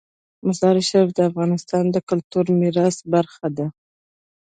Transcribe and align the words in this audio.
مزارشریف 0.47 1.09
د 1.13 1.19
افغانستان 1.29 1.83
د 1.91 1.97
کلتوري 2.09 2.53
میراث 2.61 2.97
برخه 3.13 3.47
ده. 3.57 3.67